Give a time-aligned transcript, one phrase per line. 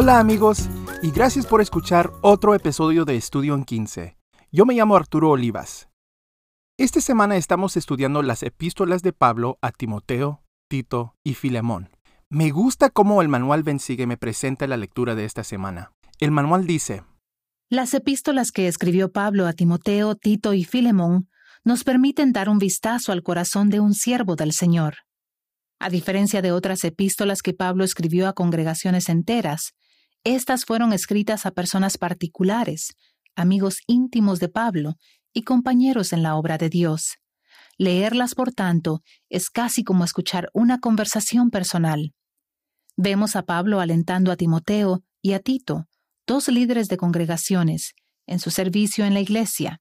[0.00, 0.68] Hola amigos
[1.02, 4.16] y gracias por escuchar otro episodio de Estudio en 15.
[4.52, 5.88] Yo me llamo Arturo Olivas.
[6.78, 11.90] Esta semana estamos estudiando las epístolas de Pablo a Timoteo, Tito y Filemón.
[12.30, 15.90] Me gusta cómo el manual Bensigue me presenta la lectura de esta semana.
[16.20, 17.02] El manual dice,
[17.68, 21.28] Las epístolas que escribió Pablo a Timoteo, Tito y Filemón
[21.64, 24.98] nos permiten dar un vistazo al corazón de un siervo del Señor.
[25.80, 29.74] A diferencia de otras epístolas que Pablo escribió a congregaciones enteras,
[30.34, 32.96] estas fueron escritas a personas particulares,
[33.34, 34.96] amigos íntimos de Pablo
[35.32, 37.16] y compañeros en la obra de Dios.
[37.76, 42.12] Leerlas, por tanto, es casi como escuchar una conversación personal.
[42.96, 45.86] Vemos a Pablo alentando a Timoteo y a Tito,
[46.26, 47.94] dos líderes de congregaciones,
[48.26, 49.80] en su servicio en la iglesia.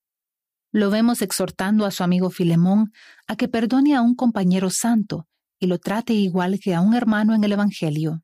[0.71, 2.91] Lo vemos exhortando a su amigo Filemón
[3.27, 5.27] a que perdone a un compañero santo
[5.59, 8.21] y lo trate igual que a un hermano en el Evangelio.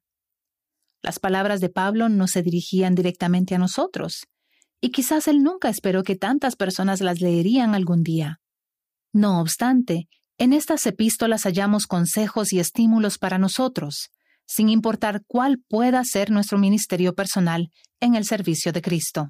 [1.03, 4.25] Las palabras de Pablo no se dirigían directamente a nosotros,
[4.79, 8.39] y quizás él nunca esperó que tantas personas las leerían algún día.
[9.11, 14.11] No obstante, en estas epístolas hallamos consejos y estímulos para nosotros,
[14.45, 19.29] sin importar cuál pueda ser nuestro ministerio personal en el servicio de Cristo.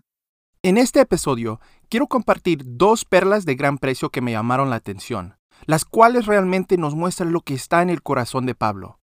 [0.62, 5.38] En este episodio quiero compartir dos perlas de gran precio que me llamaron la atención,
[5.66, 9.00] las cuales realmente nos muestran lo que está en el corazón de Pablo.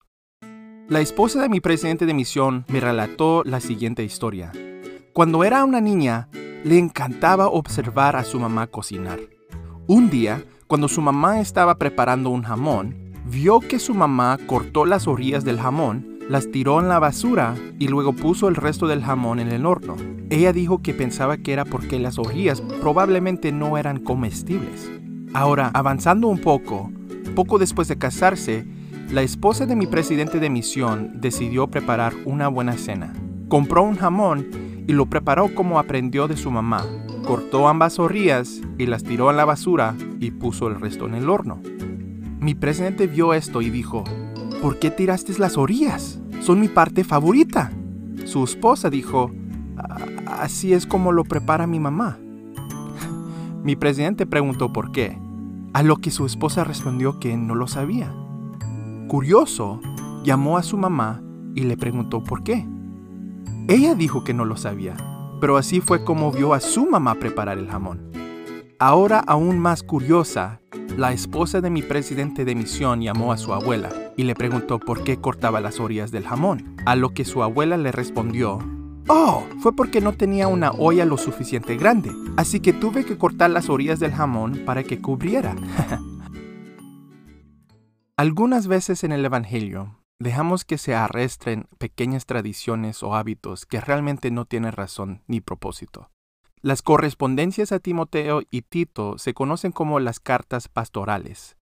[0.89, 4.53] La esposa de mi presidente de misión me relató la siguiente historia.
[5.13, 6.29] Cuando era una niña,
[6.63, 9.19] le encantaba observar a su mamá cocinar.
[9.89, 15.09] Un día, cuando su mamá estaba preparando un jamón, vio que su mamá cortó las
[15.09, 19.41] orillas del jamón, las tiró en la basura y luego puso el resto del jamón
[19.41, 19.97] en el horno.
[20.31, 24.89] Ella dijo que pensaba que era porque las orillas probablemente no eran comestibles.
[25.35, 26.93] Ahora, avanzando un poco,
[27.35, 28.76] poco después de casarse,
[29.11, 33.13] la esposa de mi presidente de misión decidió preparar una buena cena.
[33.49, 34.49] Compró un jamón
[34.89, 36.85] y lo preparó como aprendió de su mamá.
[37.25, 41.31] Cortó ambas orillas y las tiró en la basura y puso el resto en el
[41.31, 41.61] horno.
[42.41, 44.03] Mi presidente vio esto y dijo,
[44.61, 46.21] ¿por qué tiraste las orillas?
[46.41, 47.71] Son mi parte favorita.
[48.25, 49.31] Su esposa dijo,
[50.27, 52.19] así es como lo prepara mi mamá.
[53.63, 55.17] Mi presidente preguntó por qué,
[55.73, 58.13] a lo que su esposa respondió que no lo sabía.
[59.09, 59.81] Curioso,
[60.25, 61.23] llamó a su mamá
[61.55, 62.67] y le preguntó por qué.
[63.69, 64.97] Ella dijo que no lo sabía,
[65.41, 68.11] pero así fue como vio a su mamá preparar el jamón.
[68.81, 70.61] Ahora aún más curiosa,
[70.97, 75.05] la esposa de mi presidente de misión llamó a su abuela y le preguntó por
[75.05, 78.59] qué cortaba las orillas del jamón, a lo que su abuela le respondió,
[79.09, 83.51] Oh, fue porque no tenía una olla lo suficiente grande, así que tuve que cortar
[83.51, 85.55] las orillas del jamón para que cubriera.
[88.19, 94.31] Algunas veces en el Evangelio dejamos que se arrestren pequeñas tradiciones o hábitos que realmente
[94.31, 96.09] no tienen razón ni propósito.
[96.63, 101.59] Las correspondencias a Timoteo y Tito se conocen como las cartas pastorales.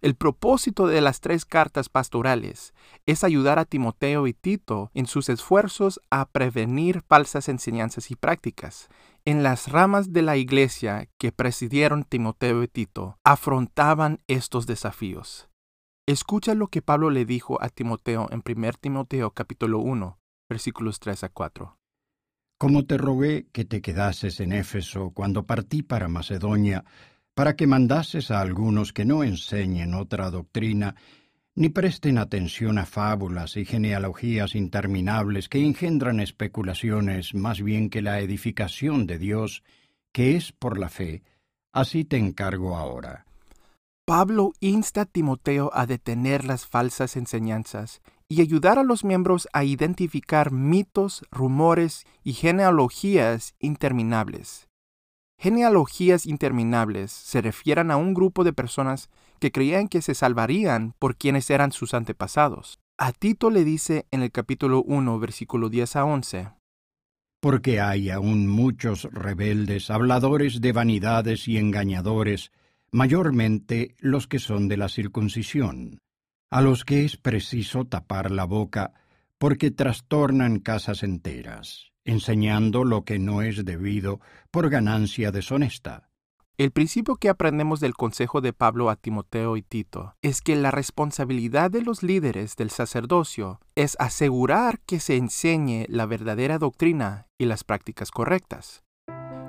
[0.00, 2.72] El propósito de las tres cartas pastorales
[3.06, 8.90] es ayudar a Timoteo y Tito en sus esfuerzos a prevenir falsas enseñanzas y prácticas.
[9.24, 15.48] En las ramas de la iglesia que presidieron Timoteo y Tito afrontaban estos desafíos.
[16.08, 21.24] Escucha lo que Pablo le dijo a Timoteo en 1 Timoteo capítulo 1, versículos 3
[21.24, 21.78] a 4.
[22.58, 26.84] Como te rogué que te quedases en Éfeso cuando partí para Macedonia,
[27.34, 30.94] para que mandases a algunos que no enseñen otra doctrina,
[31.56, 38.20] ni presten atención a fábulas y genealogías interminables que engendran especulaciones más bien que la
[38.20, 39.64] edificación de Dios,
[40.12, 41.24] que es por la fe,
[41.72, 43.26] así te encargo ahora.
[44.06, 49.64] Pablo insta a Timoteo a detener las falsas enseñanzas y ayudar a los miembros a
[49.64, 54.68] identificar mitos, rumores y genealogías interminables.
[55.40, 59.10] Genealogías interminables se refieren a un grupo de personas
[59.40, 62.78] que creían que se salvarían por quienes eran sus antepasados.
[62.98, 66.48] A Tito le dice en el capítulo 1, versículo 10 a 11,
[67.40, 72.52] Porque hay aún muchos rebeldes, habladores de vanidades y engañadores,
[72.96, 75.98] mayormente los que son de la circuncisión,
[76.50, 78.94] a los que es preciso tapar la boca,
[79.36, 84.20] porque trastornan casas enteras, enseñando lo que no es debido
[84.50, 86.08] por ganancia deshonesta.
[86.56, 90.70] El principio que aprendemos del consejo de Pablo a Timoteo y Tito es que la
[90.70, 97.44] responsabilidad de los líderes del sacerdocio es asegurar que se enseñe la verdadera doctrina y
[97.44, 98.85] las prácticas correctas.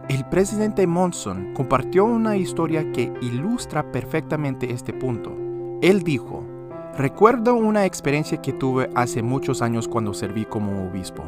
[0.09, 5.35] El presidente Monson compartió una historia que ilustra perfectamente este punto.
[5.81, 6.45] Él dijo,
[6.97, 11.25] Recuerdo una experiencia que tuve hace muchos años cuando serví como obispo.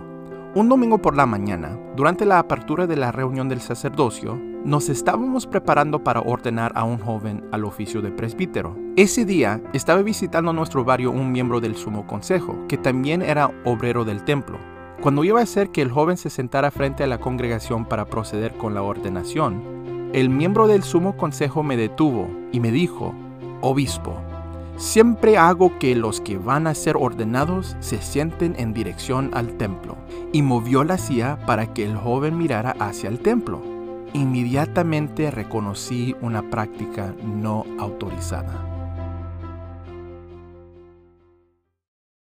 [0.55, 5.45] Un domingo por la mañana, durante la apertura de la reunión del sacerdocio, nos estábamos
[5.45, 8.77] preparando para ordenar a un joven al oficio de presbítero.
[8.95, 14.05] Ese día estaba visitando nuestro barrio un miembro del sumo consejo, que también era obrero
[14.05, 14.57] del templo.
[15.01, 18.53] Cuando iba a hacer que el joven se sentara frente a la congregación para proceder
[18.55, 23.13] con la ordenación, el miembro del sumo consejo me detuvo y me dijo,
[23.61, 24.17] Obispo,
[24.79, 29.97] Siempre hago que los que van a ser ordenados se sienten en dirección al templo.
[30.31, 33.61] Y movió la silla para que el joven mirara hacia el templo.
[34.13, 38.68] Inmediatamente reconocí una práctica no autorizada.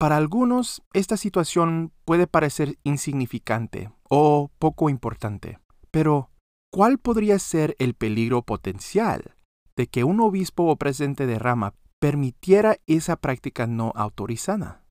[0.04, 5.60] Para algunos, esta situación puede parecer insignificante o poco importante,
[5.90, 6.28] pero
[6.70, 9.34] ¿cuál podría ser el peligro potencial
[9.76, 14.84] de que un obispo o presidente de rama permitiera esa práctica no autorizada.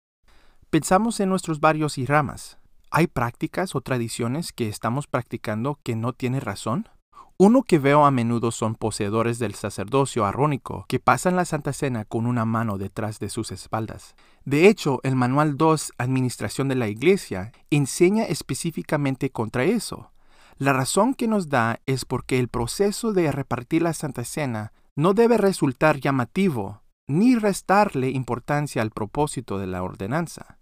[0.72, 2.58] Pensamos en nuestros barrios y ramas.
[2.90, 6.90] ¿Hay prácticas o tradiciones que estamos practicando que no tienen razón?
[7.38, 12.06] Uno que veo a menudo son poseedores del sacerdocio arrónico que pasan la Santa Cena
[12.06, 14.16] con una mano detrás de sus espaldas.
[14.46, 20.12] De hecho, el Manual 2, Administración de la Iglesia, enseña específicamente contra eso.
[20.58, 25.16] La razón que nos da es porque el proceso de repartir la Santa Cena no
[25.16, 30.60] debe resultar llamativo, ni restarle importancia al propósito de la ordenanza.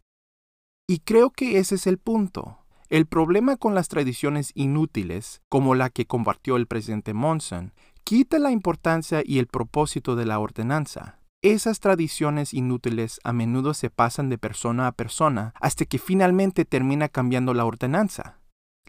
[0.87, 2.60] Y creo que ese es el punto.
[2.91, 7.71] El problema con las tradiciones inútiles, como la que compartió el presidente Monson,
[8.03, 11.17] quita la importancia y el propósito de la ordenanza.
[11.41, 17.07] Esas tradiciones inútiles a menudo se pasan de persona a persona hasta que finalmente termina
[17.07, 18.41] cambiando la ordenanza.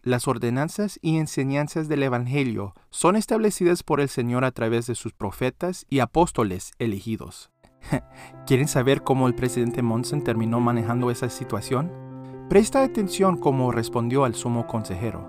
[0.03, 5.13] Las ordenanzas y enseñanzas del Evangelio son establecidas por el Señor a través de sus
[5.13, 7.53] profetas y apóstoles elegidos.
[8.49, 12.12] ¿Quieren saber cómo el presidente Monson terminó manejando esa situación?
[12.53, 15.27] Presta atención cómo respondió al sumo consejero.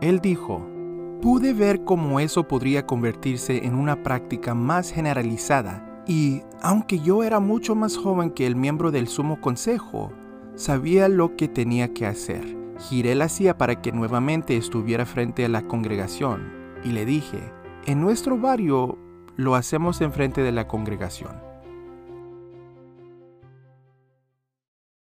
[0.00, 0.66] Él dijo,
[1.22, 7.38] pude ver cómo eso podría convertirse en una práctica más generalizada y, aunque yo era
[7.38, 10.10] mucho más joven que el miembro del sumo consejo,
[10.56, 12.42] sabía lo que tenía que hacer.
[12.80, 16.52] Giré la silla para que nuevamente estuviera frente a la congregación
[16.82, 17.38] y le dije,
[17.86, 18.98] en nuestro barrio
[19.36, 21.49] lo hacemos enfrente de la congregación.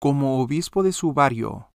[0.01, 1.71] Como obispo de su barrio,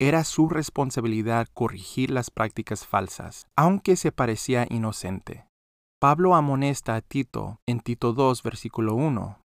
[0.00, 5.46] era su responsabilidad corregir las prácticas falsas, aunque se parecía inocente.
[6.00, 9.40] Pablo amonesta a Tito en Tito 2, versículo 1.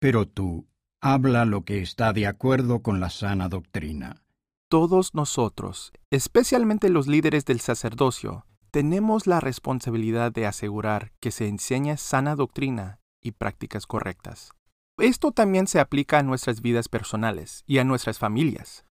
[0.00, 0.66] Pero tú,
[1.02, 4.22] habla lo que está de acuerdo con la sana doctrina
[4.70, 11.96] todos nosotros, especialmente los líderes del sacerdocio, tenemos la responsabilidad de asegurar que se enseña
[11.96, 14.52] sana doctrina y prácticas correctas.
[15.00, 18.84] Esto también se aplica a nuestras vidas personales y a nuestras familias.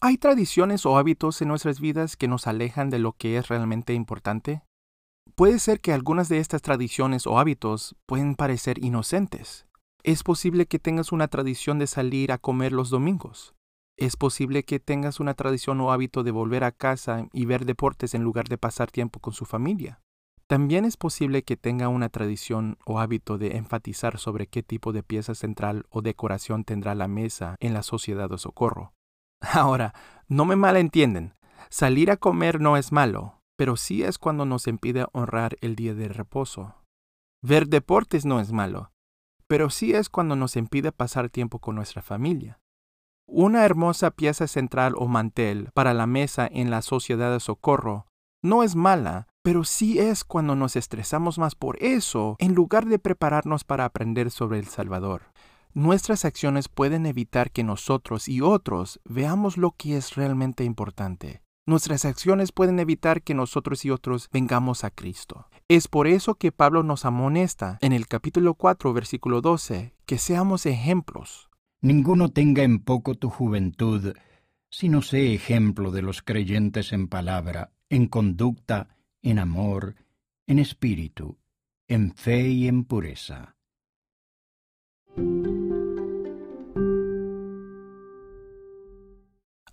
[0.00, 3.92] ¿Hay tradiciones o hábitos en nuestras vidas que nos alejan de lo que es realmente
[3.92, 4.62] importante?
[5.34, 9.66] Puede ser que algunas de estas tradiciones o hábitos pueden parecer inocentes.
[10.04, 13.56] Es posible que tengas una tradición de salir a comer los domingos.
[13.96, 18.14] Es posible que tengas una tradición o hábito de volver a casa y ver deportes
[18.14, 20.00] en lugar de pasar tiempo con su familia.
[20.48, 25.02] También es posible que tenga una tradición o hábito de enfatizar sobre qué tipo de
[25.02, 28.92] pieza central o decoración tendrá la mesa en la sociedad de socorro.
[29.40, 29.92] Ahora,
[30.28, 31.34] no me malentienden,
[31.68, 35.94] salir a comer no es malo, pero sí es cuando nos impide honrar el día
[35.94, 36.76] de reposo.
[37.42, 38.92] Ver deportes no es malo,
[39.48, 42.60] pero sí es cuando nos impide pasar tiempo con nuestra familia.
[43.28, 48.06] Una hermosa pieza central o mantel para la mesa en la sociedad de socorro
[48.42, 52.98] no es mala, pero sí es cuando nos estresamos más por eso en lugar de
[52.98, 55.22] prepararnos para aprender sobre el Salvador.
[55.72, 61.42] Nuestras acciones pueden evitar que nosotros y otros veamos lo que es realmente importante.
[61.64, 65.46] Nuestras acciones pueden evitar que nosotros y otros vengamos a Cristo.
[65.68, 70.66] Es por eso que Pablo nos amonesta en el capítulo 4, versículo 12, que seamos
[70.66, 71.50] ejemplos.
[71.80, 74.12] Ninguno tenga en poco tu juventud,
[74.70, 78.88] sino sé ejemplo de los creyentes en palabra, en conducta,
[79.30, 79.96] en amor,
[80.46, 81.36] en espíritu,
[81.88, 83.56] en fe y en pureza.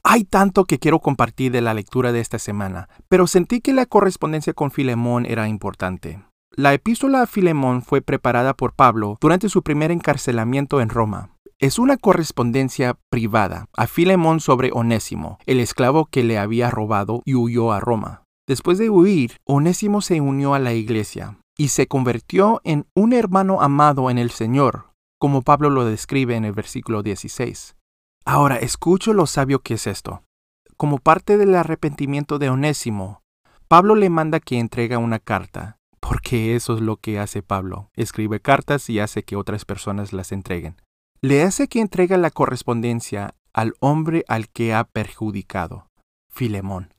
[0.03, 3.85] Hay tanto que quiero compartir de la lectura de esta semana, pero sentí que la
[3.85, 6.23] correspondencia con Filemón era importante.
[6.55, 11.33] La epístola a Filemón fue preparada por Pablo durante su primer encarcelamiento en Roma
[11.63, 17.35] es una correspondencia privada a Filemón sobre Onésimo, el esclavo que le había robado y
[17.35, 18.22] huyó a Roma.
[18.47, 23.61] Después de huir, Onésimo se unió a la iglesia y se convirtió en un hermano
[23.61, 27.75] amado en el Señor, como Pablo lo describe en el versículo 16.
[28.25, 30.23] Ahora escucho lo sabio que es esto.
[30.75, 33.21] como parte del arrepentimiento de Onésimo,
[33.69, 37.89] Pablo le manda que entrega una carta, porque eso es lo que hace Pablo.
[37.95, 40.75] Escribe cartas y hace que otras personas las entreguen.
[41.21, 45.87] Le hace que entrega la correspondencia al hombre al que ha perjudicado,
[46.29, 46.92] Filemón.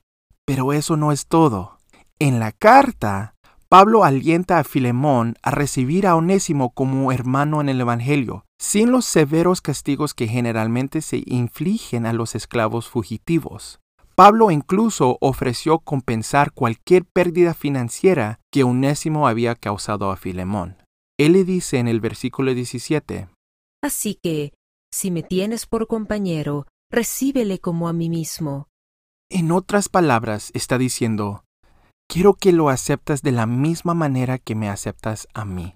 [0.47, 1.79] Pero eso no es todo.
[2.19, 3.35] En la carta,
[3.69, 9.05] Pablo alienta a Filemón a recibir a Onésimo como hermano en el Evangelio, sin los
[9.05, 13.81] severos castigos que generalmente se infligen a los esclavos fugitivos.
[14.15, 20.77] Pablo incluso ofreció compensar cualquier pérdida financiera que Onésimo había causado a Filemón.
[21.19, 23.29] Él le dice en el versículo 17,
[23.83, 24.53] Así que,
[24.93, 28.69] si me tienes por compañero, recíbele como a mí mismo.
[29.37, 31.43] En otras palabras, está diciendo,
[32.09, 35.75] quiero que lo aceptas de la misma manera que me aceptas a mí.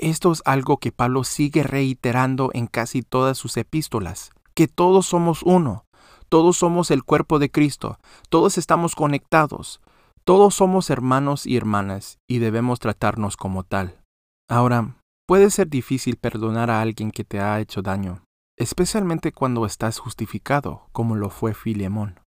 [0.00, 5.42] Esto es algo que Pablo sigue reiterando en casi todas sus epístolas, que todos somos
[5.42, 5.84] uno,
[6.30, 7.98] todos somos el cuerpo de Cristo,
[8.30, 9.82] todos estamos conectados,
[10.24, 14.00] todos somos hermanos y hermanas y debemos tratarnos como tal.
[14.48, 14.96] Ahora,
[15.28, 18.24] puede ser difícil perdonar a alguien que te ha hecho daño,
[18.56, 22.23] especialmente cuando estás justificado, como lo fue Filemón.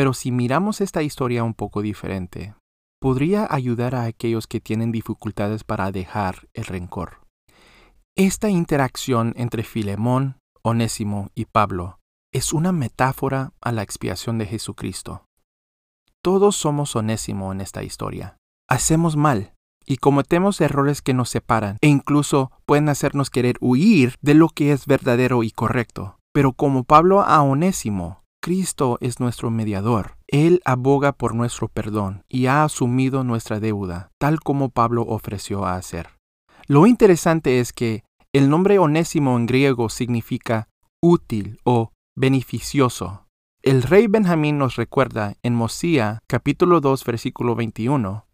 [0.00, 2.54] Pero si miramos esta historia un poco diferente,
[3.02, 7.20] podría ayudar a aquellos que tienen dificultades para dejar el rencor.
[8.16, 11.98] Esta interacción entre Filemón, Onésimo y Pablo
[12.32, 15.26] es una metáfora a la expiación de Jesucristo.
[16.24, 18.38] Todos somos onésimo en esta historia.
[18.70, 19.52] Hacemos mal
[19.84, 24.72] y cometemos errores que nos separan e incluso pueden hacernos querer huir de lo que
[24.72, 26.16] es verdadero y correcto.
[26.32, 30.16] Pero como Pablo a Onésimo, Cristo es nuestro mediador.
[30.26, 35.76] Él aboga por nuestro perdón y ha asumido nuestra deuda, tal como Pablo ofreció a
[35.76, 36.08] hacer.
[36.66, 40.68] Lo interesante es que el nombre onésimo en griego significa
[41.02, 43.26] útil o beneficioso.
[43.62, 48.26] El rey Benjamín nos recuerda en Mosía capítulo 2 versículo 21.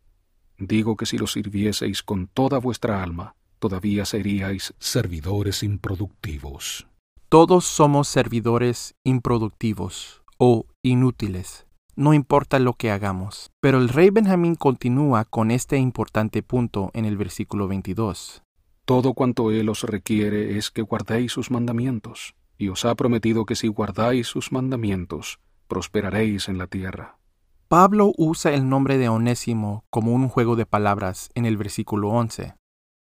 [0.59, 6.87] Digo que si lo sirvieseis con toda vuestra alma, todavía seríais servidores improductivos.
[7.29, 11.67] Todos somos servidores improductivos o inútiles,
[11.97, 13.51] no importa lo que hagamos.
[13.61, 18.45] Pero el rey Benjamín continúa con este importante punto en el versículo 22.
[18.85, 23.57] Todo cuanto él os requiere es que guardéis sus mandamientos y os ha prometido que
[23.57, 27.19] si guardáis sus mandamientos, prosperaréis en la tierra.
[27.67, 32.55] Pablo usa el nombre de Onésimo como un juego de palabras en el versículo 11.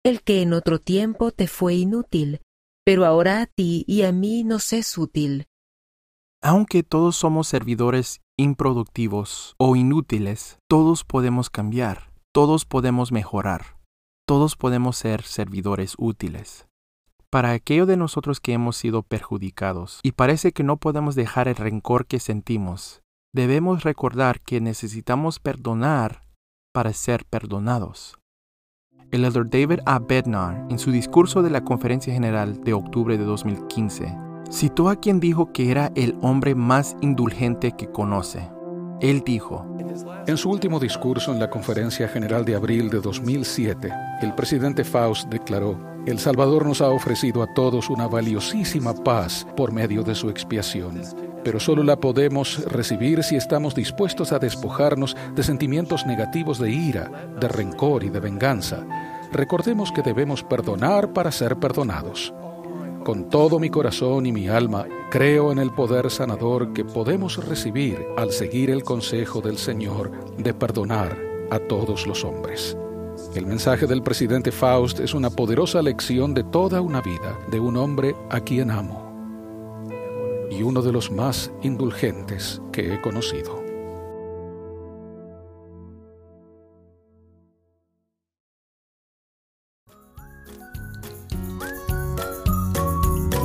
[0.03, 2.41] El que en otro tiempo te fue inútil,
[2.91, 5.45] pero ahora a ti y a mí nos es útil.
[6.43, 13.77] Aunque todos somos servidores improductivos o inútiles, todos podemos cambiar, todos podemos mejorar,
[14.27, 16.67] todos podemos ser servidores útiles
[17.29, 21.55] para aquello de nosotros que hemos sido perjudicados y parece que no podemos dejar el
[21.55, 23.03] rencor que sentimos.
[23.33, 26.24] Debemos recordar que necesitamos perdonar
[26.74, 28.21] para ser perdonados.
[29.12, 30.00] El elder David A.
[30.00, 34.15] Bednar, en su discurso de la Conferencia General de octubre de 2015,
[34.50, 38.50] citó a quien dijo que era el hombre más indulgente que conoce.
[39.01, 39.65] Él dijo,
[40.27, 43.91] En su último discurso en la Conferencia General de abril de 2007,
[44.22, 49.74] el presidente Faust declaró, El Salvador nos ha ofrecido a todos una valiosísima paz por
[49.74, 51.01] medio de su expiación,
[51.43, 57.12] pero solo la podemos recibir si estamos dispuestos a despojarnos de sentimientos negativos de ira,
[57.39, 58.86] de rencor y de venganza.
[59.31, 62.33] Recordemos que debemos perdonar para ser perdonados.
[63.03, 68.05] Con todo mi corazón y mi alma, creo en el poder sanador que podemos recibir
[68.17, 71.17] al seguir el consejo del Señor de perdonar
[71.50, 72.77] a todos los hombres.
[73.33, 77.77] El mensaje del presidente Faust es una poderosa lección de toda una vida de un
[77.77, 79.00] hombre a quien amo
[80.51, 83.63] y uno de los más indulgentes que he conocido.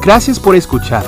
[0.02, 1.04] Gracias por escuchar.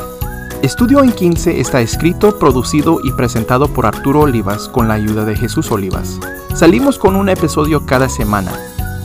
[0.62, 5.37] Estudio en 15 está escrito, producido y presentado por Arturo Olivas con la ayuda de
[5.37, 6.19] Jesús Olivas.
[6.55, 8.52] Salimos con un episodio cada semana.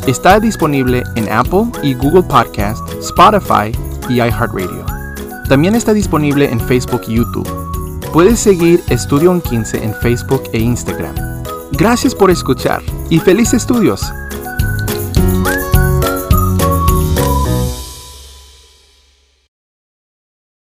[0.07, 3.71] Está disponible en Apple y Google Podcast, Spotify
[4.09, 4.92] y iHeartRadio.
[5.49, 7.47] También está disponible en Facebook y YouTube.
[8.11, 11.15] Puedes seguir Estudio en 15 en Facebook e Instagram.
[11.71, 14.13] Gracias por escuchar y feliz estudios.